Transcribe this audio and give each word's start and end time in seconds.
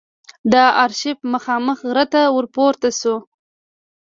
د 0.51 0.53
آرشیف 0.83 1.17
مخامخ 1.33 1.77
غره 1.89 2.05
ته 2.13 2.21
ور 2.35 2.45
پورته 2.55 2.89
شوو. 2.99 3.17